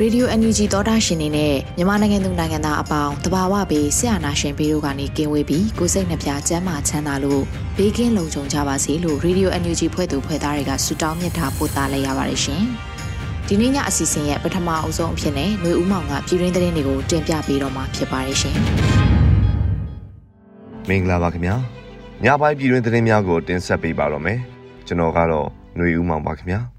[0.00, 7.42] Radio NUG သောတာရှင်နေနဲ့မြန်မာနိုင်ငံသူနိုင်ငံသားအပေါင်းတဘာဝပေးဆရာနာရှင်ပေတို့ကနေကင်းဝေးပြီးကိုစိတ်နှပြချမ်းမာချမ်းသာလို့
[7.76, 12.62] ဘေးကင်းလုံခြုံကြပါစေလို့ Radio NUG ဖွဲ့သူဖွဲ့သားတွေကဆုတောင်းမြတ်တာပို့သလိုက်ရပါတယ်ရှင်။
[13.46, 18.56] ဒီနေ့ညအစီအစဉ်ရဲ့ပထမအဆုံးအဖြစ်နဲ့ຫນွေဦးမောင်ကပြည်ရင်းသတင်းတွေကိုတင်ပြပေးတော့မှာဖြစ်ပါတယ်ရှင်။
[20.88, 21.54] မင်္ဂလာပါခင်ဗျာ။
[22.24, 24.38] ညပိုင်းပြည်ရင်းသတင်းများကိုတင်ဆက်ပေးပါတော့မယ်။
[24.86, 26.60] ကျွန်တော်ကတော့ຫນွေဦးမောင်ပါခင်ဗျာ။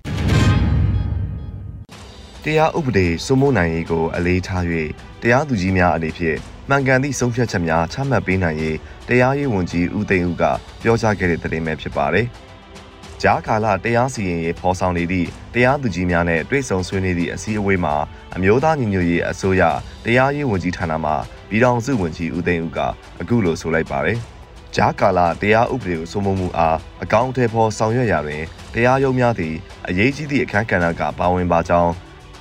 [2.44, 4.64] တရားဥပဒေစိုးမိုးနိုင်ရေးကိုအလေးထား၍
[5.22, 8.77] တရားသူကြီးများအနေဖြင့်မှန်ကန်သည့်ဆုံးဖြတ်ချက်များချမှတ်ပေးနိုင်ရေး
[9.08, 10.45] တရားရေးဝန်ကြီးဦးသိန်းဦးက
[10.83, 12.27] ပြောကြားခဲ့တဲ့သတင်းပဲဖြစ်ပါတယ်။
[13.22, 17.95] ကြားကာလတရားစီရင်ရေးဖော်ဆောင်နေသည့်တရားသူကြီးများနဲ့တွေ့ဆုံဆွေးနွေးသည့်အစည်းအဝေးမှာ
[18.36, 19.62] အမျိုးသားညီညွတ်ရေးအစိုးရ
[20.05, 21.12] တရားရေးဝန်ကြီးဌာနမှ
[21.48, 22.78] ပြည်ထောင်စုဝန်ကြီးဦးသိန်းဦးက
[23.20, 24.19] အခုလိုဆိုလိုက်ပါတယ်။
[24.77, 28.42] ကြားကာလတရားဥပဒေကိုစိုးမိုးမှုအားအကောင့်ထဲပေါ်ဆောင်ရွက်ရာတွင်
[28.75, 29.55] တရားရုံးများသည်
[29.89, 31.92] အရေးကြီးသည့်အခမ်းကဏ္ဍကပါဝင်ပါကြောင်း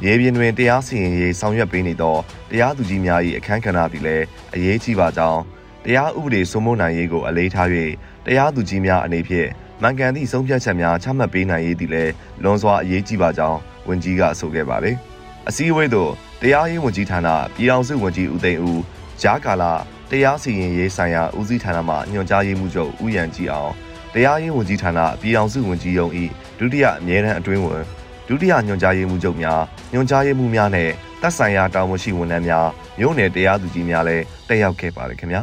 [0.03, 2.15] မြေပြင်တွင်တရားစီရင်ရေးဆောင်ရွက်ပေးနေသော
[2.51, 5.41] တရားသူကြီးများ၏အခမ်းကဏ္ဍသည်လည်းအရေးကြီးပါကြောင်း
[5.85, 7.67] တရားဥပဒေစိုးမိုးနိုင်ရေးကိုအလေးထား၍
[8.25, 9.49] တရားသူကြီးများအနေဖြင့်
[9.81, 12.11] မှန်ကန်သည့်ဆုံးဖြတ်ချက်များချမှတ်ပေးနိုင်ရေးသည်လည်း
[12.43, 14.95] လွန်စွာအရေးကြီးပါကြောင်းဝန်ကြီးကဆိုခဲ့ပါတယ်။
[15.49, 16.11] အစည်းအဝေးသို့
[16.41, 18.81] တရားရေးဝန်ကြီးဌာနပြည်ထောင်စုဝန်ကြီးဦးသိန်းဦး
[19.21, 19.63] ကြားကာလ
[20.09, 23.71] တရားစီရင်ရေးဆိုင်ရာဦးစီးဌာနမှညွှန်ကြားရေးမှူးချုပ်ဦးရန်ကြည်အောင်
[24.13, 26.11] တရားရေးဝန်ကြီးဌာနပြည်ထောင်စုဝန်ကြီးရုံး၏
[26.59, 27.83] ဒုတိယအမြဲတမ်းအတွင်းဝန်
[28.29, 29.61] ဒုတိယညွှန်ကြားရေးမှူးချုပ်များ
[29.93, 30.89] ညွှန်ကြားရေးမှူးများနဲ့
[31.21, 32.67] တပ်ဆိုင်ရာတာဝန်ရှိဝန်ထမ်းများ
[32.99, 35.41] မြို့နယ်တရားသူကြီးများလည်းတက်ရောက်ခဲ့ပါတယ်ခင်ဗျာ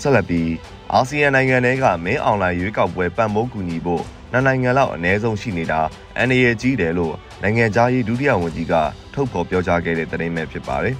[0.00, 0.50] ဆက်လက်ပြီး
[0.92, 5.80] အာဆီယံနိုင်ငံတွေကမင်းအွန်လိုင်းရွေးကောက်ပွဲပံ့ပိုးကူညီဖို့နှစ်နိုင်ငံလောက်အ ਨੇ ဆုံးရှိနေတာ
[6.28, 8.74] NAA ကြီးတယ်လို့နိုင်ငံသားရေးဒုတိယဝန်ကြီးက
[9.14, 10.96] ထုတ်ဖော်ပြောကြားခဲ့တဲ့သတင်းပဲဖြစ်ပါတယ်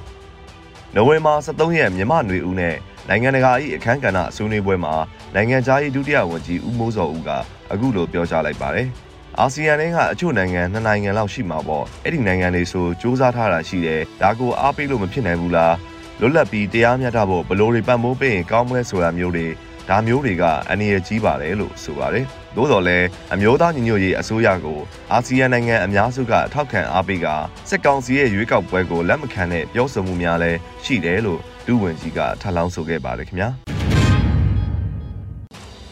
[0.95, 2.77] ။နိုဝင်ဘာ23ရက်မြမနွေဦးနဲ့
[3.09, 4.95] နိုင်ငံတကာ၏အခမ်းကဏ္ဍဆွေးနွေးပွဲမှာ
[5.35, 7.31] နိုင်ငံသားရေးဒုတိယဝန်ကြီးဦးမိုးစောဦးက
[7.73, 8.89] အခုလိုပြောကြားလိုက်ပါတယ်။
[9.41, 15.75] အာဆီယံနဲ့ကအချို့နိုင်ငံနှစ်နိုင်ငံလောက်ရှိမှာပေါ့အဲ့ဒီနိုင်ငံတွေဆိုစူးစမ်းထားတာရှိတယ်ဒါကိုအားပေးလို့မဖြစ်နိုင်ဘူးလား
[16.21, 19.47] လွတ်လပ်ပြီးတရားမျှတဖို့ဘလို့တွေပံ့ပိုးပေးရင်ကောင်းမလဲဆိုတာမျိုးတွေ
[19.89, 22.25] ဒါမျိုးတွေကအနည်းကြီးပါတယ်လို့ဆိုပါတယ်။
[22.57, 24.81] သို့တော်လည်းအမျိုးသားညီညွတ်ရေးအစိုးရကို
[25.13, 27.27] အာဆီယံနိုင်ငံအများစုကထောက်ခံအားပေးက
[27.69, 33.49] စစ်ကောင်စီရဲ့ရွေးကောက်ပွဲကိုလက်မခံတဲ့ပြောဆိုမှုများလည်းရှိတယ်လို့ဒုဝန်ကြီးကထပ်လောင်းဆိုခဲ့ပါတယ်ခင်ဗျာ။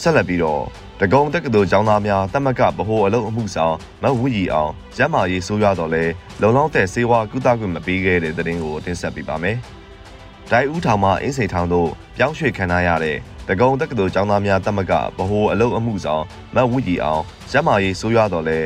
[0.01, 0.61] ဆက်လက်ပြီးတော့
[1.03, 6.03] တကုံတက္ကသိုလ်ကျောင်းသားများတမကဗဟိုအလုပ်အမှုဆောင်မဝူရီအောင်ကျမ်းမာရေးဆိုးရွားတော့လဲ
[6.41, 9.57] လုံလောက်တဲ့စေဝါကုသခွင့်မပေးခဲ့တဲ့တဲ့တင်ကိုတင်ဆက်ပေးပါမယ်။
[10.51, 13.17] ဒိုင်ဦးထောင်မှအင်းစိန်ထောင်တို့ပြောင်းရွှေ့ခံထားရတဲ့
[13.49, 16.23] တကုံတက္ကသိုလ်ကျောင်းသားများတမကဗဟိုအလုပ်အမှုဆောင်
[16.55, 18.59] မဝူရီအောင်ကျမ်းမာရေးဆိုးရွားတော့လဲ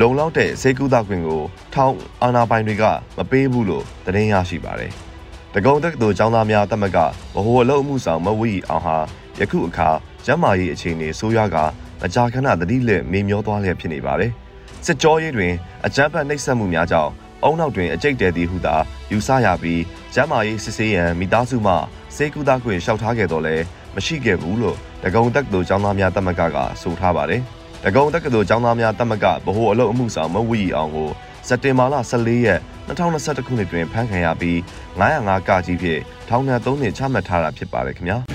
[0.00, 1.42] လုံလောက်တဲ့စေကုသခွင့်ကို
[1.74, 2.84] ထောင်အာဏာပိုင်တွေက
[3.16, 4.92] မပေးဘူးလို့သတင်းရရှိပါတယ်။
[5.54, 6.98] တကုံတက္ကသိုလ်ကျောင်းသားများတမက
[7.34, 8.98] ဗဟိုအလုပ်အမှုဆောင်မဝူရီအောင်ဟာ
[9.40, 9.88] ယခုအခါ
[10.26, 11.56] ကျမ်းမာရေးအခြေအနေဆိုးရွားက
[12.00, 14.32] မကြာခဏသတိလက်မေမျောသွားလျက်ဖြစ်နေပါတယ်။
[14.86, 15.52] စစ်ကြောရေးတွင်
[15.86, 17.12] အကြမ်းဖက်နှိပ်စက်မှုများကြောင့်
[17.44, 18.76] အုံနောက်တွင်အကြိတ်တဲသည်ဟုသာ
[19.10, 19.82] ယူဆရပြီး
[20.14, 21.74] ကျမ်းမာရေးစစ်ဆေးရန်မိသားစုမှ
[22.16, 23.56] စေကူသားခွင့်လျှောက်ထားခဲ့တော့လဲ
[23.94, 27.42] မရှိခဲ့ဘူးလို့တကုံတက္ကသိုလ်ကျောင်းသားများတမကကဆိုထားပါတယ်။
[27.84, 31.10] တကုံတက္ကသိုလ်ကျောင်းသားများတမကဗဟိုအလုပ်အမှုဆောင်မဝီအောင်ကို
[31.48, 34.56] စက်တင်ဘာလ14ရက်2021ခုနှစ်တွင်ဖမ်းခံရပြီး
[35.00, 38.33] 905ကကြီးဖြင့်ထောင်ဒဏ်3နှစ်ချမှတ်ထားတာဖြစ်ပါတယ်ခင်ဗျာ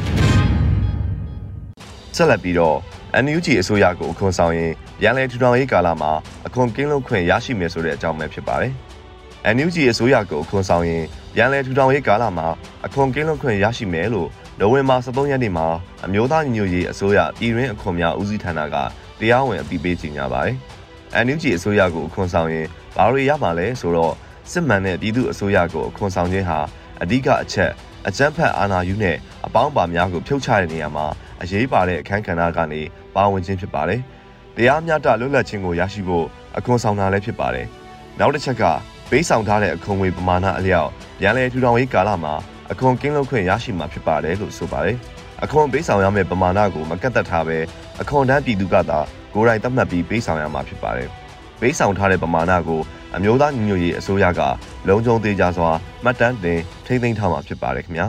[2.19, 2.77] ဆက်လက်ပြီးတော့
[3.23, 4.71] NUG အစိုးရကိုအခွန်ဆောင်ရင်
[5.03, 6.11] ရန်လည်ထူထောင်ရေးကာလမှာ
[6.47, 8.73] အခွန်ကင်းလွတ်ခွင့်ရရှိမယ်ဆိုတဲ့အကြောင်းပဲဖြစ်ပါတယ်။
[9.55, 11.03] NUG အစိုးရကိုအခွန်ဆောင်ရင်
[11.37, 12.47] ရန်လည်ထူထောင်ရေးကာလမှာ
[12.85, 14.29] အခွန်ကင်းလွတ်ခွင့်ရရှိမယ်လို့
[14.59, 15.67] နိုဝင်ဘာ23ရက်နေ့မှာ
[16.05, 18.75] အမျိုးသားညီညွတ်ရေးအစိုးရပြည်တွင်းအခွန်များဦးစီးဌာနက
[19.19, 20.55] တရားဝင်အသိပေးကြေညာပါတယ်။
[21.25, 24.13] NUG အစိုးရကိုအခွန်ဆောင်ရင်ဘာတွေရမှာလဲဆိုတော့
[24.51, 26.59] စစ်မှန်တဲ့ပြည်သူအစိုးရကိုအခွန်ဆောင်ခြင်းဟာ
[27.01, 27.71] အဓိကအချက်
[28.07, 31.05] အကြမ်းဖက်အာဏာယူနဲ့အပေါင်းပါများကိုဖြုတ်ချတဲ့နေရာမှာ
[31.41, 32.81] အရေးပါတဲ့အခန်းကဏ္ဍကနေ
[33.15, 34.01] ပါဝင်ခြင်းဖြစ်ပါတယ်။
[34.55, 36.25] တရားမျှတလွတ်လပ်ခြင်းကိုရရှိဖို့
[36.57, 37.67] အခွန်ဆောင်တာလည်းဖြစ်ပါတယ်။
[38.19, 38.63] နောက်တစ်ချက်က
[39.09, 40.89] ပေးဆောင်ထားတဲ့အခွန်ငွေပမာဏအလျောက်
[41.19, 42.33] ပြန်လည်ထူထောင်ရေးကာလမှာ
[42.71, 44.97] အခွန်ကင်းလွတ်ခွင့်ရရှိမှာဖြစ်ပါတယ်လို့ဆိုပါတယ်။
[45.43, 47.57] အခွန်ပေးဆောင်ရမယ့်ပမာဏကိုမကတ်သက်ထားဘဲ
[48.01, 48.99] အခွန်တန်းပြည်သူကသာ
[49.33, 51.09] ကိုယ်တိုင်သတ်မှတ်ပြီးပေးဆောင်ရမှာဖြစ်ပါတယ်။
[51.61, 52.81] ပေးဆောင်ထားတဲ့ပမာဏကို
[53.15, 54.41] အမျိုးသားညီညွတ်ရေးအစိုးရက
[54.87, 55.69] လုံခြုံသေးကြစွာ
[56.03, 58.07] မှတ်တမ်းတင်ထိန်းသိမ်းထားမှာဖြစ်ပါတယ်ခင်ဗျာ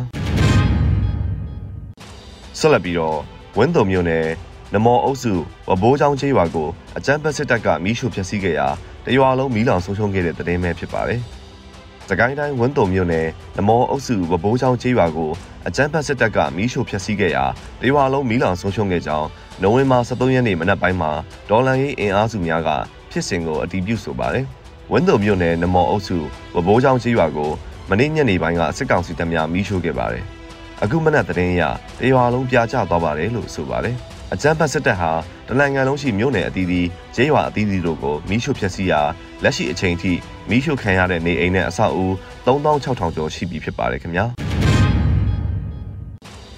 [2.62, 3.19] ဆက်လက်ပြီးတော့
[3.57, 4.27] ဝင်းတုံမြို့နယ်
[4.75, 5.33] နမောအုပ်စု
[5.69, 8.69] ဝဘိုးချောင်းချေးရွာကိုအကြမ်းဖက်စစ်တပ်ကမီးရှို့ဖျက်ဆီးခဲ့ရာ
[9.07, 11.21] တရွာလုံးမီးလောင်ဆုံးရှုံးခဲ့တဲ့တဲ့င်းပဲဖြစ်ပါတယ်။
[12.09, 13.27] စကိုင်းတိုင်းဝင်းတုံမြို့နယ်
[13.59, 15.31] နမောအုပ်စုဝဘိုးချောင်းချေးရွာကို
[15.67, 17.45] အကြမ်းဖက်စစ်တပ်ကမီးရှို့ဖျက်ဆီးခဲ့ရာ
[17.81, 19.29] တရွာလုံးမီးလောင်ဆုံးရှုံးခဲ့ကြောင်း
[19.63, 21.11] နိုဝင်ဘာ23ရက်နေ့မနက်ပိုင်းမှာ
[21.51, 22.71] ဒေါ်လန်ရေးအင်အားစုများက
[23.11, 24.45] ဖြစ်စဉ်ကိုအတည်ပြုဆိုပါတယ်။
[24.93, 26.19] ဝင်းတုံမြို့နယ်နမော်အုပ်စု
[26.55, 27.51] ဝဘိုးချောင်းကြီးရွာကို
[27.91, 30.27] မနေ့ညနေပိုင်းကစစ်ကောင်စီတပ်များမီးရှို့ခဲ့ပါတယ်။
[30.85, 31.62] အခုမနက်သတင်းအရ
[32.00, 33.97] တရွာလုံးပြာကျသွားပါတယ်လို့ဆိုပါတယ်။
[34.32, 35.11] အကြမ်းဖက်စစ်တပ်ဟာ
[35.49, 39.00] တနိုင်ငံလုံးရှိမြို့နယ်အသီးသီးကျေးရွာအသီးသီးတို့ကိုမီးရှို့ဖျက်ဆီးရာ
[39.43, 40.12] လက်ရှိအချိန်ထိ
[40.50, 42.05] မီးရှို့ခံရတဲ့နေအိမ်နဲ့အဆောက်အဦ
[42.47, 44.25] 3600ကျော်ရှိပြီဖြစ်ပါတယ်ခင်ဗျာ။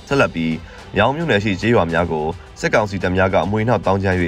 [0.08, 0.54] ဆက်လက်ပြီး
[0.96, 2.26] မြောင်မြို့နယ်ရှိကျေးရွာများကို
[2.60, 4.18] စစ်ကောင်စီတပ်များကအမွေနှောက်တောင်းကျမ်း၍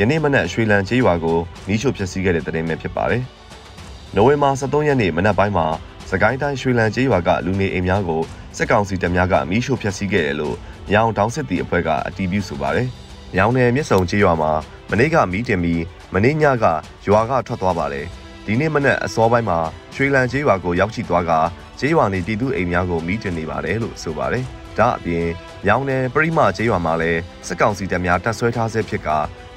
[0.00, 3.22] ယနေ့မနက်ရွှေလံကျေးရွာကိုမီးရှို့ဖျက်ဆီးခဲ့တဲ့တဲ့တင်ပဲဖြစ်ပါတယ်။
[4.14, 5.66] နိုဝင်ဘာ23ရက်နေ့မနက်ပိုင်းမှာ
[6.10, 8.22] စကိုင်းတိုင်းရွှေလံကျေးရွာကလူနေအိမ်များကို
[8.56, 10.56] စစ်ကောင်စီတပ်များကမီးရှို့ဖျက်ဆီးခဲ့တယ်လို့
[10.90, 12.88] မြောင်တောင်စစ်တီအဖွဲ့ကအတည်ပြုဆိုပါတယ်။
[13.34, 14.52] မြောင်နယ်မြစ်ဆုံကျေးရွာမှာ
[14.90, 15.82] မနေ့ကမီးတင်ပြီး
[16.14, 16.64] မနေ့ညက
[17.06, 18.06] ရွာကထွက်သွားပါတယ်။
[18.46, 19.58] ဒီနေ့မနက်အစောပိုင်းမှာ
[19.94, 21.32] ရွှေလံကျေးရွာကိုရောက်ရှိသွားက
[21.78, 24.44] ကျေးရွာနေပြည်သူအိမ်များကိုမီးတင်နေပါတယ်လို့ဆိုပါတယ်။
[24.78, 25.26] ဒါအပြင်
[25.66, 29.08] မြောင်နယ်ပရိမကျေးရွာမှာလည်းစစ်ကောင်စီတပ်များတပ်ဆွဲထားဆဲဖြစ်က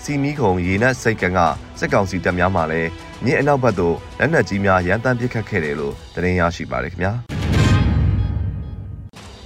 [0.03, 1.39] စီမီခုံရေနက်စိတ်ကန်က
[1.79, 2.89] စစ်ကောင်စီတပ်များမှလည်း
[3.23, 7.13] မြစ်အနောက်ဘက်သို့လက်နက်ကြီးများရန်တမ်းပစ်ခတ်ခဲ့တယ်လို့သတင်းရရှိပါတယ်ခင်ဗျာ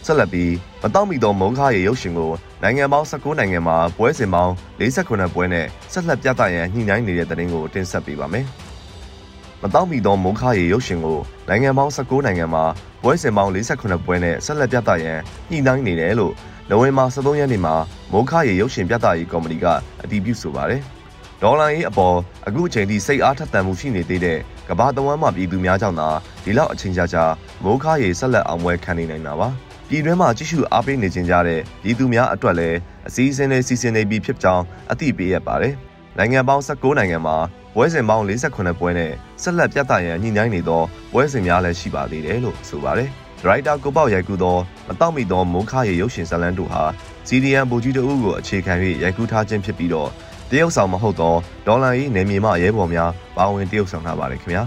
[0.06, 2.32] ဆက်လက်ပြီးမတောင့်မီသောမုံခါရေရုပ်ရှင်ကို
[2.64, 8.46] နိုင်ငံပေါင်း19နိုင်ငံမှာပွဲစဉ်ပေါင်း48ပွဲနဲ့ဆက်လက်ပြသရန်ညှိနှိုင်းနေတဲ့သတင်းကိုတင်ဆက်ပေးပါမယ်။
[9.62, 11.20] မတောင့်မီသောမုံခါရေရုပ်ရှင်ကို
[11.50, 12.64] နိုင်ငံပေါင်း19နိုင်ငံမှာ
[13.04, 15.18] ပွဲစဉ်ပေါင်း48ပွဲနဲ့ဆက်လက်ပြသရန်
[15.52, 16.34] ညှိနှိုင်းနေတယ်လို့
[16.70, 17.76] နိုဝင်ဘာ23ရက်နေ့မှာ
[18.12, 19.66] မိုးခရေရုပ်ရှင်ပြသရေးကော်မတီက
[20.04, 20.82] အတည်ပြုဆိုပါတယ်။
[21.42, 22.18] ဒေါ်လာရေးအပေါ်
[22.48, 26.10] အခုအချိန်ထိစိတ်အားထက်သန်မှုရှိနေသေးတဲ့ကဘာတဝမ်းမှပြည်သူများကြောင့်သာ
[26.44, 27.24] ဒီလောက်အချိန်ကြာကြာ
[27.64, 29.50] မိုးခရေဆက်လက်အောင်ပွဲခံနေနိုင်တာပါ။
[29.90, 35.74] ပြည်တွင်းမှာကြည့်ရှုအားပေးနေကြကြတဲ့ပြည်သူများအတွက်လည်းအစည်းအဝေးနဲ့စီစဉ်နေပြီးဖြစ်ကြောင်းအသိပေးရပါတယ်။
[36.18, 37.38] နိုင်ငံပေါင်း19နိုင်ငံမှာ
[37.76, 39.12] ပွဲစဉ်ပေါင်း48ပွဲနဲ့
[39.42, 40.82] ဆက်လက်ပြသရန်ညှိနှိုင်းနေသော
[41.14, 43.12] ပွဲစဉ်များလည်းရှိပါသေးတယ်လို့ဆိုပါတယ်။
[43.44, 44.58] ဒရိုက်တာကိုပေါရိုက်ကူသော
[44.88, 46.84] မတောက်မီသောမိုးခါရေရုပ်ရှင်ဇာတ်လမ်းတို့ဟာ
[47.28, 48.74] စီဒီအန်ဘူကြီးတို့ကိုအခြေခံ၍
[49.04, 50.10] ရိုက်ကူးထားခြင်းဖြစ်ပြီးတော့
[50.50, 51.36] တရုတ်ဆောင်မဟုတ်သော
[51.68, 54.64] ဒေါ်လာရေးနေမြေမှရဲဘော်များပါဝင်တရုတ်ဆောင်ထားပါတယ်ခင်ဗျာ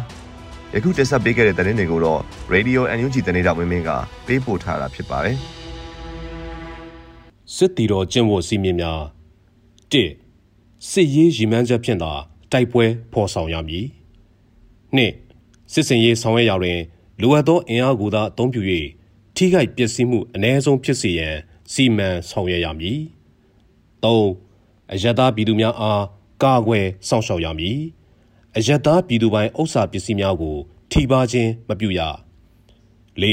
[0.75, 2.21] ယခုတက်ဆက်ပေးခဲ့တဲ့သတင်းတွေကိုတော့
[2.55, 3.91] Radio NUG သတင်းတော်မင်းမင်းက
[4.27, 5.37] ပေးပို့ထားတာဖြစ်ပါတယ်
[7.55, 9.01] စစ်တီတော်ကျင့်ဝတ်စည်းမျဉ်းများ
[9.93, 9.95] ၁
[10.91, 12.13] စစ်ရေးရည်မှန်းချက်ဖြင့်သာ
[12.53, 13.87] တိုက်ပွဲဖော်ဆောင်ရမည်
[14.97, 14.99] ၂
[15.73, 16.79] စစ်စင်ရေးဆောင်ရွက်ရာတွင်
[17.21, 18.63] လိုအပ်သောအင်အားကိုသာအသုံးပြု၍
[19.37, 21.37] ထိခိုက်ပျက်စီးမှုအ ਨੇ ဆုံးဖြစ်စေရန်
[21.73, 23.01] စီမံဆောင်ရွက်ရမည်
[24.03, 24.07] ၃
[24.93, 26.03] အယက်သားပြည်သူများအား
[26.43, 27.79] ကာကွယ်စောင့်ရှောက်ရမည်
[28.57, 30.57] အယက်သားပြည်သူပိုင်းဥစ္စာပစ္စည်းများကို
[30.91, 32.01] ထိပါခြင်းမပြုရ
[33.23, 33.25] ၄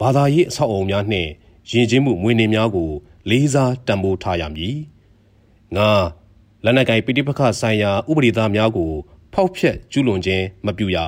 [0.00, 1.30] ဘာသာရေးအဆောက်အအုံများနှင့်
[1.70, 2.90] ယဉ်ကျေးမှုမွေးနေ့များကို
[3.30, 4.76] လေးစားတံပိုးထားရမည်
[5.76, 5.78] ၅
[6.64, 8.92] လက်နက်ကိုင်ပိဋိပခဆိုင်ရာ ဥပဒေသားများကို
[9.32, 10.98] ဖောက်ဖျက်ကျူးလွန်ခြင်းမပြုရ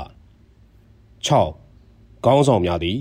[1.28, 1.61] 6
[2.24, 3.00] ခေါင်းဆောင်များသည်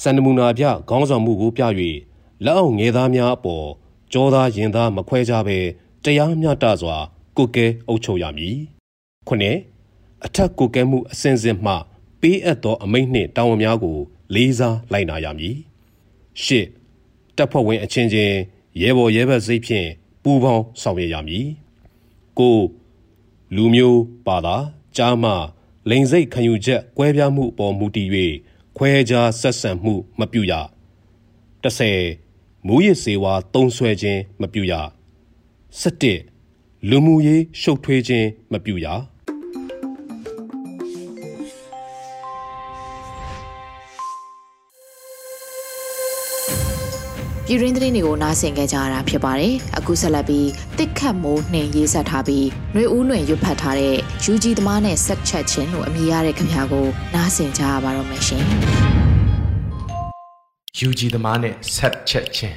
[0.00, 1.62] စန္ဒမူနာပြခေါင်းဆောင်မှုကိုပြ၍
[2.44, 3.66] လက်အောက်ငယ်သားများအပေါ်
[4.12, 5.58] ကြောသားရင်သားမခွဲကြဘဲ
[6.04, 6.96] တရားမျှတစွာ
[7.36, 8.56] ကုကဲအုပ်ချုပ်ရမည်။
[9.28, 9.58] ခုနှစ်
[10.24, 11.74] အထက်ကုကဲမှုအစဉ်စဉ်မှ
[12.20, 13.98] ပေးအပ်သောအမိန့်နှင့်တာဝန်များကို
[14.34, 15.56] လေးစားလိုက်နာရမည်။
[16.42, 16.66] ရှစ်
[17.36, 18.36] တပ်ဖွဲ့ဝင်အချင်းချင်း
[18.80, 19.88] ရဲဘော်ရဲဘက်စိတ်ဖြင့်
[20.22, 21.46] ပူးပေါင်းဆောင်ရွက်ရမည်။
[22.38, 22.58] ကို
[23.56, 24.56] လူမျိုးပါတာ
[24.96, 25.32] ကြားမှ
[25.90, 28.08] လိန်စိတ်ခံယူချက်ကွဲပြားမှုအပေါ်မူတည်၍
[28.76, 30.52] ခွဲခြားဆက်ဆံမှုမပြုရ
[31.62, 34.72] 30မူရစ်စေဝါတုံးဆွဲခြင်းမပြုရ
[35.80, 38.86] 17လူမှုရေးရှုပ်ထွေးခြင်းမပြုရ
[47.52, 58.42] ပြည်ရင်းသတင်းတွေကိုနားဆင်ကြကြရတာဖြစ်ပါတယ်။အခုဆက်လက်ပြီးတစ်ခတ်မိုးနှင်ရေးဆက်ထားပြီးနှွေဦးနှွင်ရွတ်ဖတ်ထားတဲ့ယူဂျီသမားနဲ့ဆက်ချက်ချင်းလို့အမည်ရတဲ့ခင်ဗျာကိုနားဆင်ကြရပါတော့မယ်ရှင်။
[60.78, 62.56] ယူဂျီသမားနဲ့ဆက်ချက်ချင်း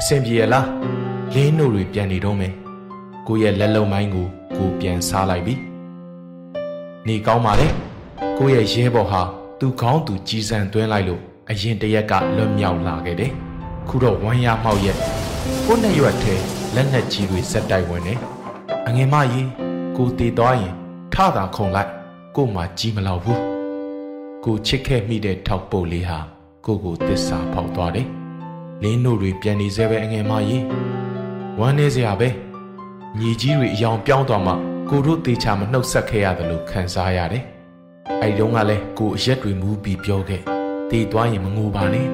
[0.00, 0.68] အဆင်ပြေရလား
[1.34, 2.52] လင်းတို့တွေပြန်နေတော့မယ်။
[3.26, 4.26] ကိုရဲ့လက်လုံးပိုင်းကို
[4.56, 5.54] ကိုပြန်စားလိုက်ပြီ။
[7.06, 7.66] နေကောင်းပါလေ။
[8.38, 9.22] ကိုရဲ့ရဲဘော်ဟာ
[9.58, 13.32] သူ့ခေါင်းသူကြီးစံသွင်းလိုက်လို့ အရင်တရက်ကလွတ်မြောက်လာခဲ့တယ်။
[13.88, 14.96] ခုတော့ဝမ်းရမှောက်ရဲ့
[15.66, 16.34] ကိုနဲ့ရွက်ထဲ
[16.74, 18.14] လက်နက်ကြီးတွေစက်တိုက်ဝင်နေ
[18.88, 19.48] အငယ်မကြီး
[19.96, 20.74] ကိုတည်သွားရင်
[21.14, 21.90] ထတာခုံလိုက်
[22.36, 23.40] ကိုမှကြီးမလောက်ဘူး
[24.44, 26.18] ကိုချစ်ခဲ့မိတဲ့ထောက်ပုတ်လေးဟာ
[26.66, 28.08] ကိုကိုတစ္ဆာဖောက်သွားတယ်
[28.82, 30.64] လင်းတို့တွေပြန်နေစေပဲအငယ်မကြီး
[31.60, 32.28] ဝမ်းနေစရာပဲ
[33.18, 34.52] ညီကြီးတွေအယောင်ပြောင်းသွားမှ
[34.88, 37.44] ကိုတို့တေချာမနှုတ်ဆက်ခဲ့ရတယ်လို့ခံစားရတယ်
[38.22, 40.53] အဲဒီတုန်းကလည်းကိုအရက်တွေမူးပြီးပြောခဲ့
[40.94, 42.06] တည်သွားရင်မငိုပါနဲ့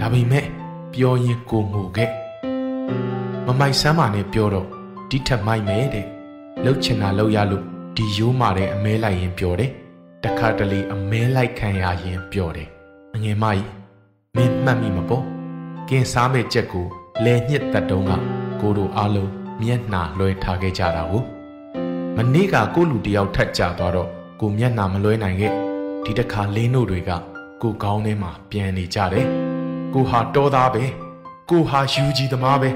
[0.00, 0.46] ဒါပေမဲ့
[0.94, 2.10] ပြောရင်ကိုငိုခဲ့
[3.46, 4.68] မမိုက်ဆမ်းမာနဲ့ပြောတော့
[5.10, 6.06] ဒီထက်မိုက်မယ်တဲ့
[6.64, 7.64] လှုပ်ချင်တာလှုပ်ရလို့
[7.96, 9.70] ဒီရိုးမာတဲ့အမဲလိုက်ရင်ပြောတယ်
[10.24, 12.68] တခါတလေအမဲလိုက်ခံရရင်ပြောတယ်
[13.14, 13.68] အငယ်မကြီး
[14.36, 15.24] မင်းမှတ်မိမပေါ့
[15.88, 16.86] ကင်စားမဲ့ချက်ကို
[17.24, 18.12] လဲညှစ်သက်တုံးက
[18.60, 19.30] ကိုတို့အားလုံး
[19.62, 21.22] မျက်နှာလွှဲထားခဲ့ကြတာကို
[22.16, 24.08] မနေ့ကကိုလူတယောက်ထက်ကြသွားတော့
[24.40, 25.52] ကိုမျက်နှာမလွှဲနိုင်ခဲ့
[26.04, 27.12] ဒီတစ်ခါလင်းတို့တွေက
[27.62, 29.26] ကိုကောင်းထဲမှာပြန်နေကြတယ်
[29.94, 30.84] ကိုဟာတော်သားပဲ
[31.50, 32.68] ကိုဟာယူကြီးသမားပဲ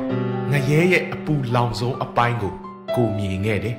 [0.51, 2.55] ငရဲရဲ့အပူလောင်ဆုံးအပိုင်းကို
[2.95, 3.77] ကိုမြင်ခဲ့တယ်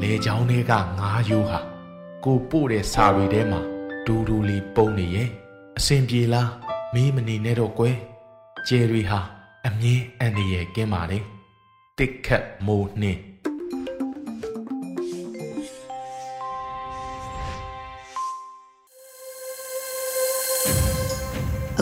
[0.00, 1.60] လေချောင်းတွေကငါးယိုးဟာ
[2.24, 3.60] ကိုပို့တဲ့စာရီထဲမှာ
[4.06, 5.28] ဒူဒူလေးပုံနေရဲ့
[5.78, 6.50] အစင်ပြေလား
[6.94, 7.96] မေးမနေနဲ့တော့ကွယ်
[8.68, 9.20] ကျယ်ရီဟာ
[9.66, 11.24] အမြင်အန္တရာယ်ကင်းပါတယ်
[11.98, 13.20] တစ်ခတ်မိုးနှင်း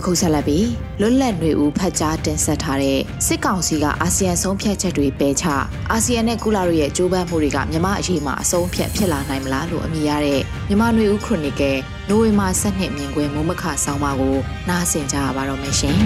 [0.02, 0.68] အခုဆက်လက်ပြီး
[1.00, 5.44] လွတ်လပ်နေဦးဖတ်ကြားတင်ဆက်ထားတဲ့စစ်ကောင်စီကအာဆီယံဆုံးဖြတ်ချက်တွေပယ်ချ
[5.90, 11.78] အာဆီယံနဲ့ကုလာတို့ရဲ့ကြိုးပမ်းမှုတွေကမြန်မာအရေးမှာအဆုံးဖြတ်ဖြစ်လာနိုင်မလားလို့အမည်ရတဲ့မြန်မာနေဦးခရိုနီကယ်
[12.08, 14.36] နိုဝင်ဘာ7နှစ်မြင်ကွင်းမုံမခဆောင်းပါကို
[14.68, 15.96] နားဆင်ကြရပါတော့မယ်ရှင်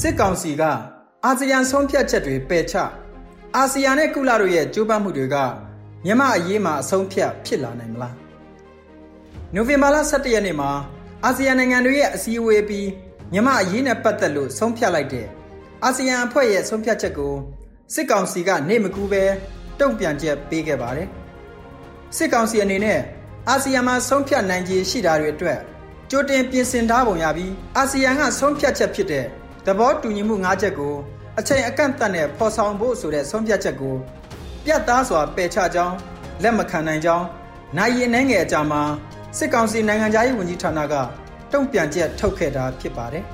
[0.00, 0.62] စစ်ကောင်စီက
[1.24, 2.76] အာဆီယံဆုံးဖြတ်ချက်တွေပယ်ချ
[3.56, 5.36] အာဆီယံနဲ့ကုလတို့ရဲ့ကြိုးပမ်းမှုတွေက
[6.04, 8.14] မြန်မာအရေးမှာအဆုံးဖြတ်ဖြစ်လာနိုင်မလား
[9.54, 10.70] နိုဝင်ဘာလ17ရက်နေ့မှာ
[11.24, 12.88] အာဆီယံနိုင်ငံတွေရဲ့အစည်းအဝေးပြီး
[13.32, 15.26] မြန်မာအရေးနဲ့ပတ်သက်လို့ဆုံးဖြတ်လိုက်တဲ့
[15.84, 17.34] အာဆီယံအဖွဲ့ရဲ့ဆုံးဖြတ်ချက်ကို
[17.94, 19.24] စစ်ကောင်စီကနေမကူပဲ
[19.80, 21.08] တုံ့ပြန်ချက်ပေးခဲ့ပါတယ်
[22.16, 23.00] စစ်ကောင်စီအနေနဲ့
[23.48, 25.58] အာဆီယံမှာဆုံးဖြတ်နိုင်ခြေရှိတာတွေအတွက်
[26.10, 29.24] ကြိုတင်ပြင်ဆင်ထားပုံရပြီးအာဆီယံကဆုံးဖြတ်ချက်ဖြစ်တဲ့
[29.66, 30.94] သဘောတူညီမှု၅ချက်ကို
[31.38, 33.96] အချိန်အကန့်အသတ်နဲ့ဖော်ဆောင်ဖို့ဆိုတဲ့ဆုံးဖြတ်ချက်ကို
[34.64, 35.96] ပြတ်သားစွာပယ်ချကြောင်း
[36.42, 37.26] လက်မခံနိုင်ကြောင်း
[37.76, 38.82] နိုင်ရင်နှဲငယ်အကြမှာ
[39.38, 40.94] စစ်ကောင်စီနိုင်ငံသားရေးဝန်ကြီးဌာနက
[41.52, 43.24] တုံ့ပြန်ချက်ထုတ်ခဲ့တာဖြစ်ပါတယ်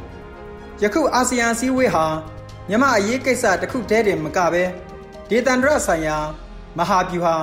[0.82, 2.06] ။ယခုအာဆီယံစည်းဝေးဟာ
[2.68, 4.64] မြမအရေးကိစ္စတစ်ခုတည်းတင်မကပဲ
[5.30, 6.18] ဒေသန္တရဆိုင်ရာ
[6.78, 7.36] မဟာဗျူဟာ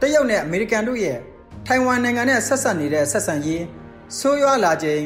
[0.00, 1.18] တရုတ်နဲ့အမေရိကန်တို့ရဲ့
[1.66, 3.64] ထိုင်ဝမ်နိုင်ငံနဲ့ဆက်ဆက်နေတဲ့ဆက်ဆံရေး
[4.18, 5.04] ဆိုးရွားလာခြင်း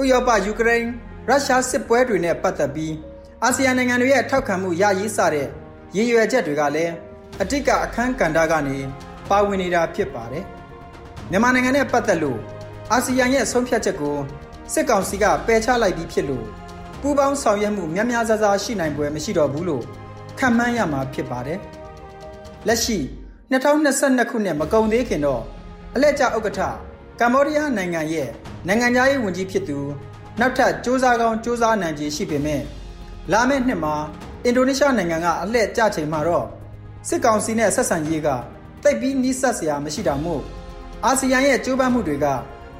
[0.00, 0.88] ဥရောပယူကရိန်း
[1.28, 2.94] ရုရှားစစ်ပွဲတွေနဲ့ပတ်သက်ပြီး
[3.42, 5.46] အာဆီယံနိုင်ငံတွေရဲ့ထောက်ခံမှုရရေးစတဲ့
[5.96, 6.92] ရည်ရွယ်ချက်တွေကလည်း
[7.40, 8.78] အတိတ်ကအခန်းကဏ္ဍကနေ
[9.30, 10.46] ပါဝင်နေတာဖြစ်ပါတယ်။
[11.31, 12.39] မြန်မာနိုင်ငံနဲ့ပတ်သက်လို့
[12.91, 14.17] အာဆီယံရဲ့ဆုံးဖြတ်ချက်ကို
[14.73, 16.45] စစ်ကောင်စီကပယ်ချလိုက်ပြီးဖြစ်လို့
[17.01, 19.83] ပူးပေါင်းဆောင်ရွက်မှုများများစားစားရှိနိုင်ပွဲမရှိတော့ဘူးလို့
[20.39, 21.59] ခံမှန်းရမှာဖြစ်ပါတယ်။
[22.67, 22.97] လက်ရှိ
[23.51, 25.41] 2022ခုနှစ်မကုန်သေးခင်တော့
[25.95, 26.61] အလက်ကျဥက္ကဋ္ဌ
[27.19, 28.29] ကမ္ဘောဒီးယားနိုင်ငံရဲ့
[28.67, 29.79] နိုင်ငံသားရေးဝန်ကြီးဖြစ်သူ
[30.39, 32.61] နောက်ထပ်စ조사ကောင်းစ조사နိုင်ခြေရှိပေမဲ့
[33.31, 33.95] လာမယ့်နှစ်မှာ
[34.45, 36.45] အင်ဒိုနီးရှားနိုင်ငံကအလှည့်ကျချိန်မှာတော့
[37.07, 38.27] စစ်ကောင်စီနဲ့ဆက်ဆံရေးက
[38.83, 40.41] တိတ်ပြီးနှိစက်စရာမရှိတာမို့
[41.05, 42.25] အာဆီယံရဲ့ကြိုးပမ်းမှုတွေက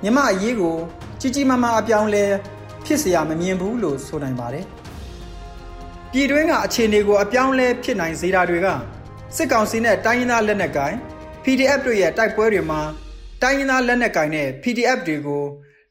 [0.04, 0.78] မြမအရေးကို
[1.20, 2.26] ကြီးကြီးမားမားအပြောင်းလဲ
[2.86, 4.66] ဖြစ်เสียမမြင်ဘူးလို့ဆိုနိုင်ပါတယ်။
[6.12, 8.68] ပြည်တွင်းကအခြေအနေကိုအပြောင်းလဲဖြစ်နိုင်စေတာတွေက
[9.36, 10.96] စစ်ကောင်စီနဲ့တိုင်းရင်းသားလက်နက်ကိုင်
[11.44, 12.82] PDF တို့ရဲ့တိုက်ပွဲတွေမှာ
[13.42, 15.44] တိုင်းရင်းသားလက်နက်ကိုင်နဲ့ PDF တွေကို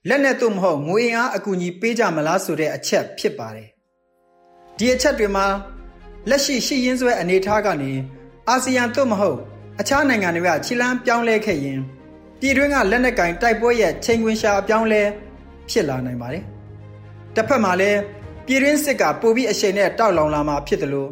[0.09, 3.69] လက်နက်သို့မဟုတ်ငွေအားအကူအညီပေးကြမလားဆိုတဲ့အချက်ဖြစ်ပါတယ်။
[4.79, 5.47] ဒီအချက်တွေမှာ
[6.29, 7.93] လက်ရှိရှိရင်းစွဲအနေထားကနေ
[8.49, 9.39] အာဆီယံသို့မဟုတ်
[9.81, 11.81] အခြားနိုင်ငံတွေကခြေလမ်းပြောင်းလဲခဲ့ရင်
[12.40, 15.02] ပြည်တွင်းကလက်နက်ကင်တိုက်ပွဲရဲ့ချိန်ခွင်ရှာအပြောင်းလဲ
[15.70, 16.44] ဖြစ်လာနိုင်ပါတယ်။
[17.36, 18.00] တစ်ဖက်မှာလည်း
[18.46, 21.10] ပြည်တွင်းစစ်ကပိုပြီးအရှိန်နဲ့တောက်လောင်လာမှာဖြစ်တယ်လို့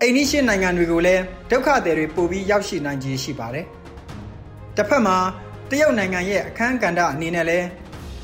[0.00, 3.66] အိန္ဒိရှနိုင်ငံတွေကိုလည်းဒုက္ခသည်တွေပိုပြီးရောက်ရှိနိုင်ခြေရှိပါတယ်။
[4.76, 5.16] တစ်ဖက်မှာ
[5.70, 7.66] တရုတ်နိုင်ငံရဲ့အခမ်းကဏ္ဍအနေနဲ့လည်း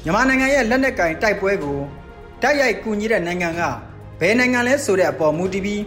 [0.04, 1.78] မြန်မာနိုင်ငံရဲ့လက်နက်ကင်တိုက်ပွဲကို
[2.42, 3.62] တိုက်ရိုက်ကူညီတဲ့နိုင်ငံက
[4.20, 5.82] ဘယ်နိုင်ငံလဲဆိုတဲ့အပေါ်မူတည်ပြီး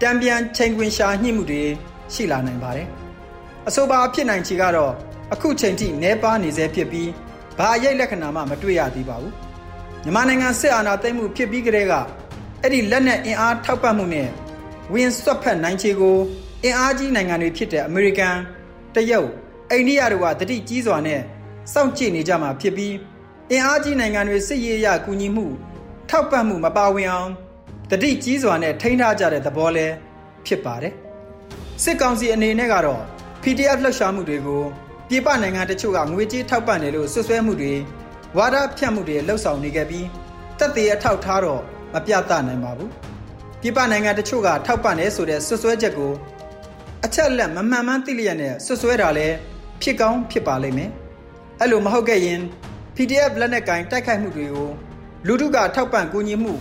[0.00, 1.62] တံပြန်ချိန်ခွင်ရှာညှိမှုတွေ
[2.14, 2.86] ရှိလာနိုင်ပါတယ်။
[3.68, 4.92] အဆိုပါဖြစ်နိုင်ချေကတော့
[5.32, 7.10] အခုချိန်ထိနှဲပါနေစေဖြစ်ပြီး
[7.58, 9.32] ဘာအရေးလက္ခဏာမှမတွေ့ရသေးပါဘူး
[10.04, 11.94] မြန်မာနိုင်ငံစစ်အာဏာသိမ်းမှုဖြစ်ပြီးကတည်းက
[12.62, 14.28] အဲ့ဒီလက်နက်အင်အားထောက်ပံ့မှုနဲ့
[14.92, 16.16] ဝင်ဆွတ်ဖက်နိုင်ချေကို
[16.64, 18.36] အင်အားကြီးနိုင်ငံတွေဖြစ်တဲ့အမေရိကန်
[18.94, 19.30] တရုတ်
[19.70, 21.20] အိန္ဒိယတို့ကတတိကြီးစွာနဲ့
[21.72, 22.94] စောင့်ကြည့်နေကြမှာဖြစ်ပြီး
[23.50, 25.46] အင်အားကြီးနိုင်ငံတွေစစ်ရေးအရကူညီမှု
[26.10, 27.30] ထောက်ပံ့မှုမပါဝင်အောင်
[27.90, 29.86] တတိကြီးစွာနဲ့ထိန်းထားကြတဲ့သဘောလဲ
[30.46, 30.94] ဖြစ်ပါတယ်
[31.82, 33.02] စစ်ကောင်စီအနေနဲ့ကတော့
[33.42, 34.64] PDF လှုပ်ရှားမှုတွေကို
[35.14, 37.74] ပြည်ပနိုင်ငံတချို့ကငွေကြေးထောက်ပံ့တယ်လို့ဆွဆွဲမှုတွေ
[38.36, 40.06] ဝါဒဖြန့်မှုတွေလှုပ်ဆောင်နေခဲ့ပြီး
[40.58, 41.62] တတက်သေးအထောက်ထားတော့
[41.94, 42.90] မပြသနိုင်ပါဘူး
[43.60, 46.12] ပြည်ပနိုင်ငံတချို့ကထောက်ပံ့နေဆိုတဲ့ဆွဆွဲချက်ကို
[47.04, 49.28] အချက်လက်မမှန်မှန်သိလျက်နဲ့ဆွဆွဲတာလဲ
[49.82, 50.90] ဖြစ်ကောင်းဖြစ်ပါလိမ့်မယ်
[51.60, 52.40] အဲ့လိုမဟုတ်ခဲ့ရင်
[52.96, 54.70] PDF လက်နက်ကင်တိုက်ခိုက်မှုတွေကို
[55.26, 56.54] လူထုကထောက်ပံ့ကူညီမှု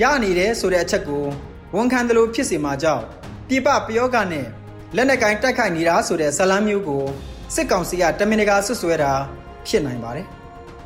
[0.00, 1.24] ရနေတယ်ဆိုတဲ့အချက်ကို
[1.74, 3.04] ဝန်ခံတယ်လို့ဖြစ်စီမှာကြောင့်
[3.48, 4.46] ပြပပယောဂနဲ့
[4.96, 7.04] လက်နက်ကင်တိုက်ခိုက်နေတာဆိုတဲ့ဇလန်းမျိုးကို
[7.54, 9.12] စစ်ကောင်စီကတမင်တကာဆွဆွဲတာ
[9.66, 10.26] ဖြစ်နိုင်ပါတယ်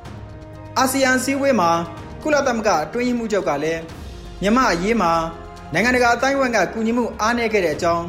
[0.79, 1.71] ။အာဆီယံစည်းဝေးမှာ
[2.23, 3.81] ကုလသမဂ္ဂအတွင်းရေးမှူးချုပ်ကလည်း
[4.43, 5.13] မြမအရေးမှာ
[5.73, 8.07] နိုင်ငံတကာအတိုင်းအဝန်ကကူညီမှုအားနည်းခဲ့တဲ့အကြောင်း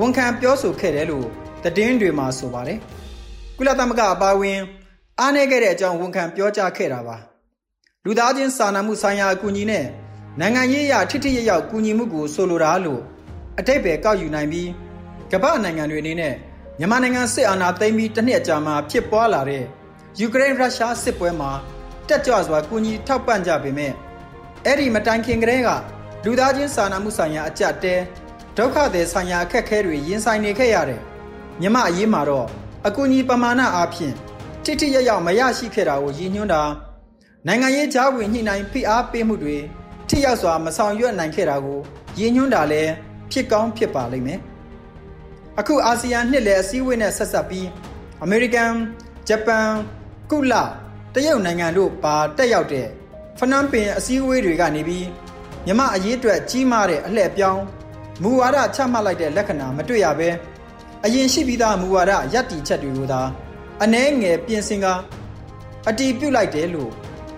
[0.00, 1.26] ဝန်ခံပြောဆိုခဲ့တယ်လို့
[1.64, 2.78] သတင်းတွေမှာဆိုပါတယ်။
[3.56, 4.58] ကုလသမဂ္ဂအပါအဝင်
[5.20, 7.16] အားနည်းခဲ့တဲ့အကြောင်းဝန်ခံပြောကြားခဲ့တာပါ။
[8.04, 9.86] လူသားချင်းစာနာမှုဆိုင်ရာအကူအညီနဲ့
[10.40, 13.02] နိုင်ငံရေးအရထိထိရရောက်ကူညီမှုကိုဆိုလိုတာလို့
[13.58, 14.68] အတိတ်ပဲကောက်ယူနိုင်ပြီး
[15.32, 16.34] ကမ္ဘာနိုင်ငံတွေအနေနဲ့
[16.82, 19.64] မြန်မာနိုင်ငံစစ်အာဏာသိမ်းပြီးတစ်နှစ်ကြာမှဖြစ်ပွားလာတဲ့
[20.20, 21.50] ယူကရိန်းရုရှားစစ်ပွဲမှာ
[22.08, 23.92] တက်ကြွစွာကူညီထောက်ပံ့ကြပေမဲ့
[24.64, 25.70] အဲ့ဒီမတိုင်ခင်ကတည်းက
[26.24, 27.94] လူသားချင်းစာနာမှုဆိုင်ရာအကြက်တဲ
[28.56, 31.00] ဒုက္ခသည်ဆိုင်ရာအခက်အခဲတွေရင်ဆိုင်နေခဲ့ရတဲ့
[31.60, 32.48] မြမအရေးမှာတော့
[32.86, 34.14] အကူအညီပမာဏအားဖြင့်
[34.64, 36.62] ထိထိရရောက်မရရှိခဲ့တာကိုရည်ညွှန်းတာ
[37.46, 39.56] နိုင်ငံရေးကြားဝင်ညှိနှိုင်းဖိအားပေးမှုတွေ
[40.08, 41.80] ထိရောက်စွာမဆောင်ရွက်နိုင်ခဲ့တာကို
[42.18, 42.92] ရည်ညွှန်းတာလည်း
[43.32, 44.40] ဖြစ်ကောင်းဖြစ်ပါလိမ့်မယ်
[45.58, 47.68] အခုအာဆီယံနှစ်လည်အစည်းအဝေးနဲ့ဆက်ဆက်ပြီး
[48.22, 48.72] အမေရိကန်
[49.28, 49.68] ဂျပန်
[50.30, 50.54] ကုလ
[51.14, 52.86] တရုတ်နိုင်ငံတို့ပါတက်ရောက်တဲ့
[53.38, 55.06] ဖနန်းပင်အစည်းအဝေးတွေကနေပြီး
[55.66, 57.62] မြမအရေးအတွက်ကြီးမားတဲ့အလှည့်ပြောင်း
[58.22, 60.30] မူဝါဒချမှတ်လိုက်တဲ့လက္ခဏာမတွေ့ရဘဲ
[61.04, 63.20] အရင်ရှိပြီးသားမူဝါဒရပ်တည်ချက်တွေကိုသာ
[63.82, 64.86] အနှဲငယ်ပြင်ဆင်က
[65.88, 66.90] အတီးပြုတ်လိုက်တယ်လို့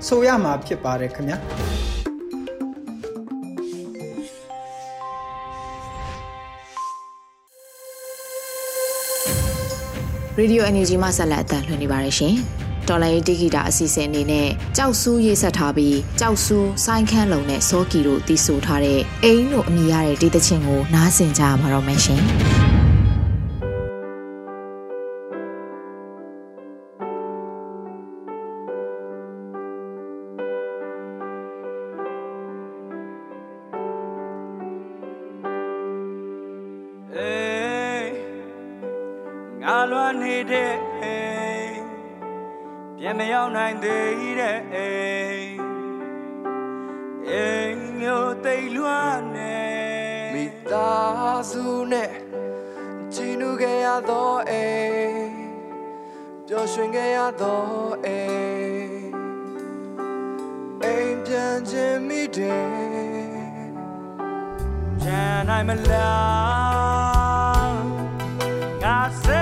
[0.06, 1.38] ဆိုရမှာဖြစ်ပါတယ်ခင်ဗျာ
[10.38, 12.34] ရေဒီယို NUG မှဆက်လက်အသံလွှင့်နေပါတယ်ရှင်။
[12.88, 22.71] တော်လိုင်းတိဂီတာအစီအစဉ်အနေနဲ့ကြောက်ဆူးရေးဆက်ထားပြီးကြောက်ဆူးဆိုင်းခန်းလုံးနဲ့စောကီတို့တီးဆိုထားတဲ့အိမ်တို့အမိရတဲ့ဒေသချင်းကိုနားဆင်ကြရမှာတော့မယ်ရှင်။ငါ
[43.52, 44.90] ရောက်နိုင်သေးတဲ့အိ
[45.36, 45.54] မ်
[47.28, 49.60] အိမ်မျိုးတိတ်လွမ်းနေ
[50.34, 52.10] မိသားစုနဲ့
[53.12, 55.32] ချီနူခဲ့ရသောအိမ်
[56.46, 57.62] ပျော်ရွှင်ခဲ့ရသော
[58.04, 58.94] အိမ်
[60.82, 62.66] အိမ်ပြန်ခြင်းမိတယ်
[65.02, 67.76] ချမ်းနိုင်မလား
[68.82, 69.41] ငါစိ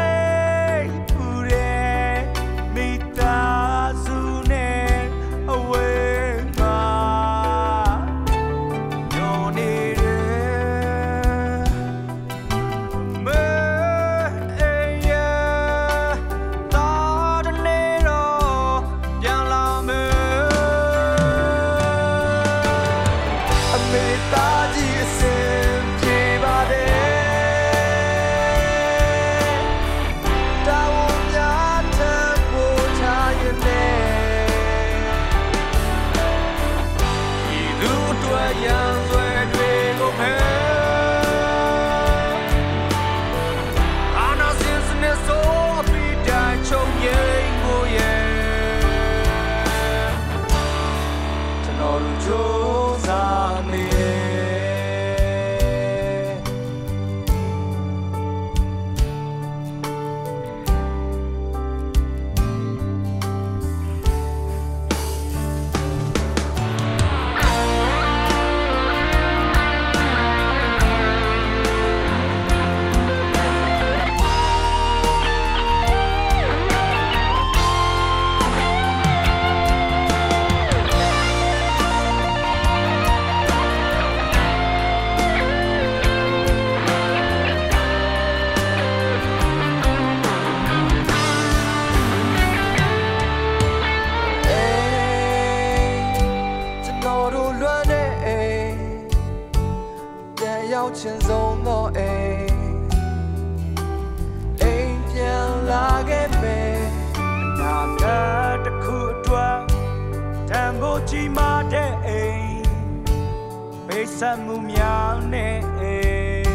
[114.20, 115.96] ဆက်မှုများနဲ့အိ
[116.38, 116.50] မ်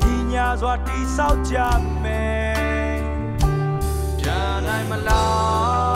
[0.00, 1.56] ဒီညာစွာတိဆောက်ကြ
[2.02, 3.00] မယ်
[4.18, 5.87] ပြန်နိုင်မလား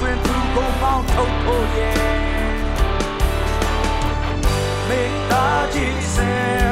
[0.00, 2.18] သွင်းသူကုန်ပေါင်းထုတ်ဖို့ရဲ့
[4.88, 6.69] မိသားကြီးစင်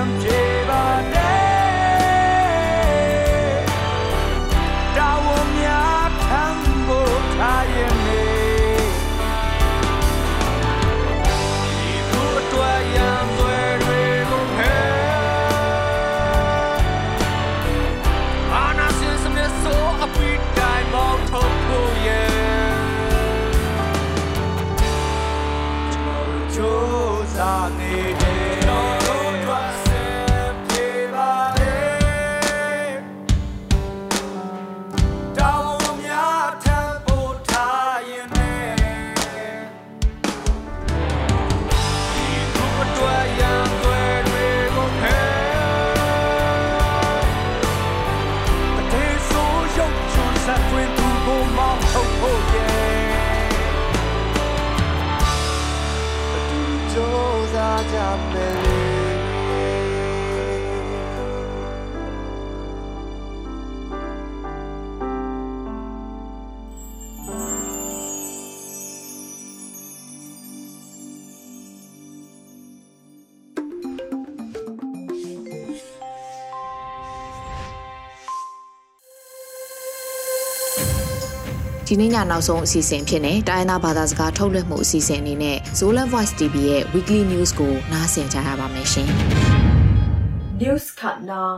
[81.91, 89.09] ဒီနေ့ညနောက်ဆုံးအစီအစဉ်ဖြစ်နေတိုင်းသားဘာသာစကားထုတ်လွှင့်မှုအစီအစဉ်အနေနဲ့ Zola Voice TV ရဲ့ Weekly News ကိုနားဆင်ကြရပါမယ်ရှင်။
[90.61, 91.53] News cut now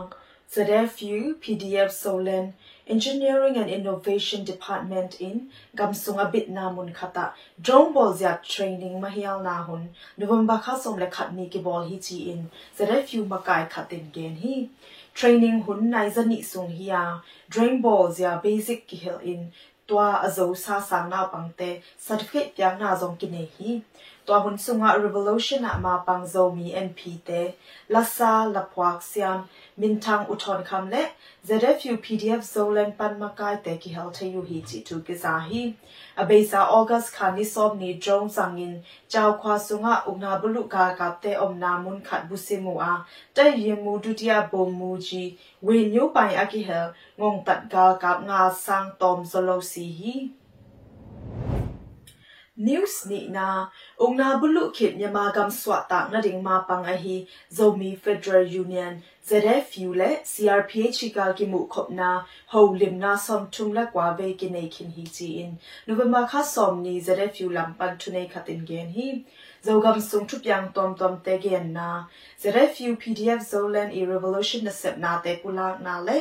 [0.53, 2.45] ZFU PDF Solen
[2.85, 7.31] Engineering and Innovation Department in Gamsunga Bitna Mun Khata
[7.65, 9.83] Drone Ball Zia Training Mahial Na Hun
[10.17, 14.35] November kha som le khat ni ki ball hi chi in ZFU Makai khatin gen
[14.43, 14.67] hi
[15.13, 19.51] Training hun nai zani sung hiya Drone Ball Zia Basic ki hel in
[19.88, 21.60] ตัวอโซซาสังนาปังเต
[22.06, 23.70] certificate ยังนาซองกินเนฮี
[24.30, 27.30] ตัวหุนสุงะ revolution อะมาปังโซมี NP เต
[27.94, 29.38] ลาซาลาพวักเซียม
[29.80, 31.04] มินทังอุทอนคำและ
[31.48, 35.62] ZFU PDF โซเลนปันมากายเตกิเฮลเทยูฮีจิทูกิซาฮี
[36.18, 38.72] อเบซาออกัสคานิซอมนีดรองสังอิน
[39.10, 42.94] เจ้าควาสุงะอุนาบุลุกากับเตอมนามุนขัดบุซิมูอา
[43.34, 45.22] เตยมูดุติยาบมมูจี
[45.64, 46.86] เวนิวไปอากิเฮล
[47.20, 50.14] งงตัดกากับงาสังตอมโซโลซีฮี
[52.57, 56.85] news ni na ong na bulu khit nyama gam swa ta na ding ma pang
[56.85, 62.09] a hi zomi federal union zfu le crph ka ki mu khop na
[62.47, 66.27] ho lim na som tum la kwa ve ki nei khin hi chi in november
[66.27, 69.07] kha som ni zfu lam pan tu nei khatin gen hi
[69.63, 72.05] zogam sung thup yang tom tom te gen na
[72.43, 76.15] zfu pdf zolan e revolution na sep na te pulak na le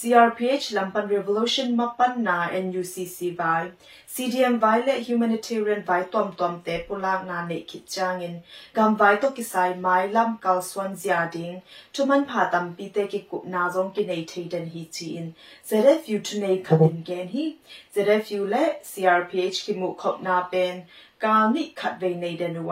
[0.00, 3.72] crph lampan revolution mapan na nucc vai
[4.14, 8.34] cdm vai le humanitarian vai tom tom te pulak na ne khit changin
[8.74, 11.62] gam vai to kisai mai lam kal swan zia ding
[11.94, 15.32] tuman pha tam pi te ki kup na zong ki nei theiden hi chi in
[15.70, 17.46] zfu tu nei khabin gen hi
[17.94, 20.84] zfu le crph ki mu khop na pen
[21.24, 22.70] ကာနိခတ်ဝေနေတဲ့နဝ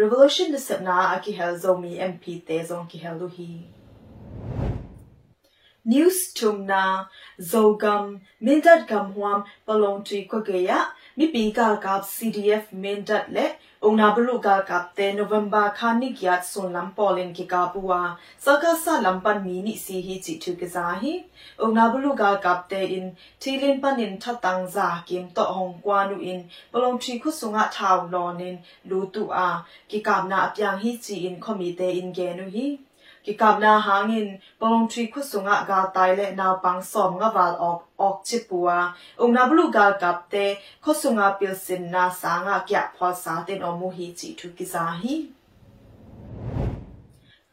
[0.00, 3.50] revolution နစနာအကိဟဲဇိုမီ mp တေဇုံကိဟဲလူဟီ
[5.84, 7.08] news tumna
[7.50, 10.78] zogam mindat gam huam palong tui ko geya
[11.16, 13.46] mi pi ka kap cdf mindat le
[13.82, 18.76] ongna blu ka kap te november khani gyat sun lam polin ki ka puwa saka
[18.84, 21.14] sa lampan mi ni si hi chi thu ke za hi
[21.66, 26.20] ongna blu ka kap te in thilin panin thatang za kim to hong kwa nu
[26.30, 26.40] in
[26.72, 28.56] palong tui khu sunga thaw lonin
[28.92, 29.50] lu tu a
[29.88, 32.66] ki kap na apyang hi chi in khomi te in ge nu hi
[33.24, 34.28] ki kabla hangin
[34.60, 38.78] polong tri khusunga ga taile na pang som nga wal ok ok chipua
[39.22, 40.46] ung na blu ga kapte
[40.84, 45.16] khosunga pilsin na sanga kya phosa tin omu hi chi thu ki zahi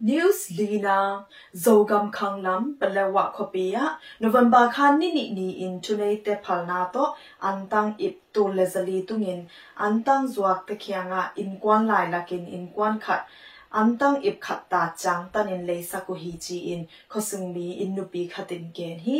[0.02, 6.90] News Lina Zogam Khanglam Palawa Khopia November Khan ni ni ni in tunai te phalna
[6.94, 7.04] to
[7.44, 12.98] antang ip tu lezali tungin antang zuak te khianga in kwan lai lakin in kwan
[12.98, 13.28] khat
[13.72, 19.20] amtang ip khatta chang tanin leisa ko hi chi in khosungbi innupi khatin gen hi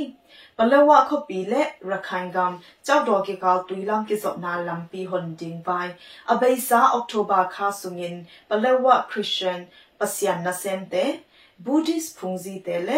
[0.58, 2.54] palawa kho pi le rakhain gam
[2.86, 5.90] chaw do ke kal tuilam ki zop na lampi hon ding bai
[6.34, 9.68] abaisa october kha sungin palawa christian
[10.00, 11.04] pasian na sente
[11.66, 12.92] Buddhist พุงซีเตเล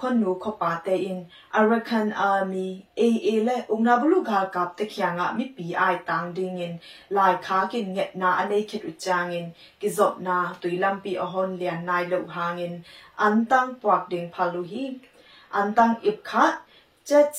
[0.00, 1.18] คนหนูขปาเตอิน
[1.58, 2.68] Arakan Army
[3.00, 6.72] AA เลอุงนาบลูกากับตะเคียงอะมีปีไอตังดิงิน
[7.16, 9.46] ลายขากินเง็ดนาอันในเขตอุจางิน
[9.80, 12.72] กิจดนาตุยลำปีอหอนเลียนนายเลวหางิน
[13.20, 14.84] อันตังปวกเดงพาลุฮี
[15.54, 16.52] อันตังอิบขัด
[17.06, 17.32] เจ็ด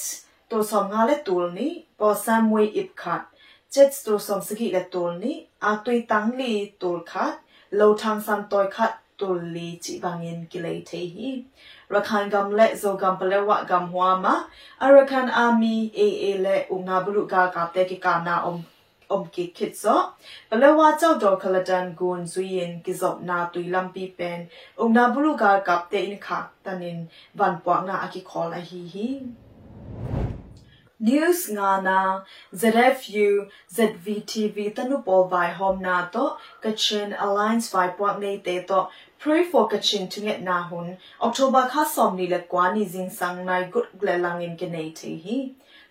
[0.51, 3.21] ตัวสองงาเลตูลนี้ปอสามวยอิบขัด
[3.71, 7.34] เจ็ดตัวสองสกิเลตูลนี้อาตุยตังลีตูลขัด
[7.77, 11.30] เลวทางสันตอยขัด ตุลีจิบังยินกิเลเทฮี
[11.92, 14.35] รัคันกำเละโซกัมเปเลวะกัมหัวมา
[14.82, 18.56] อารัคันอามีเอเอเละอุงาบลุกากาเตกิกานาอม
[19.11, 19.96] อมกิคิดซอ
[20.46, 24.38] เปเลวะเจ้าดอกคลดันกุนซุยินกิซอบนาตุยลัมปีเป็น
[24.78, 26.98] อุงนาบลุกากาเตอินคักตันิน
[27.38, 29.09] วันปวกนาอากิคอลาฮีฮี
[31.01, 31.97] news nga na
[32.53, 33.29] zfu
[33.75, 36.25] zvtv tanu pol vai hom na to
[36.63, 38.81] kachin alliance vai pwak nei te to
[39.23, 40.91] pray for kachin tunget na hun
[41.29, 44.69] october kha som ni le kwa ni jing sang nai gut gle lang in ke
[44.75, 45.39] nei the hi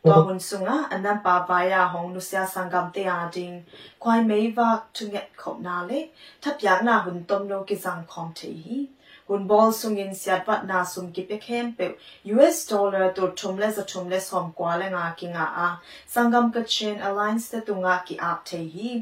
[0.04, 3.58] to hun sunga anam pa vaya hong nu sia sangam te a ding
[4.06, 6.06] kwai mei va tunget khop na le
[6.42, 8.80] thap yak na hun tom no ki sang khom the hi
[9.30, 11.86] kun bol sungin siat pat na sum ki pe khem pe
[12.36, 15.68] US dollar to thumle za thumle som kwale nga ki nga a
[16.14, 18.96] sangam ka chain alliance te tunga ki ap the hi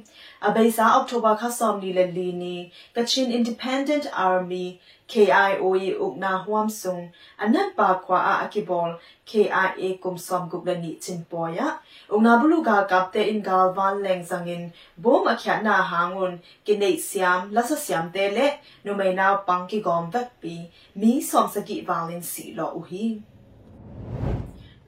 [0.50, 2.54] abeisa october kha som ni le li ni
[2.98, 4.66] kachin independent army
[5.08, 8.90] KIOE ukna huam sung anan pa kwa a akibol
[9.24, 11.78] KIA kum som gup la ni chin poya
[12.10, 16.96] ukna bulu ga kap te in gal van leng zangin bom akhya na hangun kinei
[17.08, 18.46] siam lasa siam te le
[18.84, 20.54] nu mai naw pang ki gom vek pi
[20.94, 23.22] mi som saki valin si lo uhi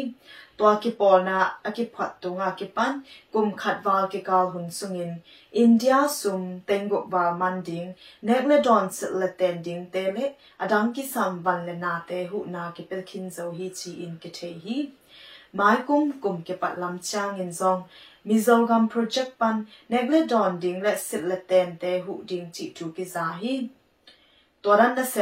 [0.59, 2.93] ตัวกิปอนาอกิพัดตุงากิปัน
[3.35, 5.13] กุมขัดวาลกิกาลหุนสุงิน
[5.59, 7.85] อินเดียซุมเตงกุบามันดิง
[8.25, 10.19] เนกเลดอนสเลเตนดิงเตเล
[10.61, 14.79] อดังกิสัมบันเลนาเตหุนากิเปลคินโซฮีชีอินกิเทฮี
[15.55, 17.79] ไม้กุมกุมกิปัดลำชางอินซอง
[18.29, 19.57] มิโซกัมโปรเจกต์ปัน
[19.89, 23.55] เนกเลดอนดิงและสิเลเตนเตหุดิงจิทูกิซาฮี
[24.63, 25.17] ตัวนั้นนะเส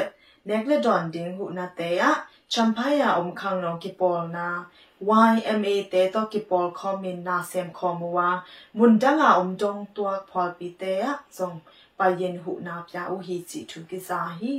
[0.47, 2.11] เนกเลดอนดิงหุนาเตยะ
[2.53, 4.49] ชัมพายาอมคังนองกิปอลนา
[5.02, 8.44] YMA te to ki pol khomin na sem khomuwa
[8.78, 11.60] mundanga omdong tua phol pi te a zong
[11.98, 14.54] pa yen hu na pya u hi chi thu ki za hi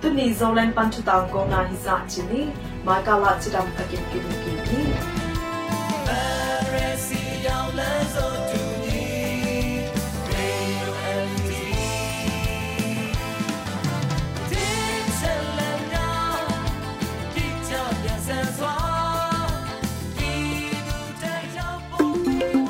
[0.00, 2.50] tu ni zolen pan chu tang ko na hi za chi ni
[2.84, 4.20] ma ka la chi dam ta ki ki
[4.68, 5.11] ki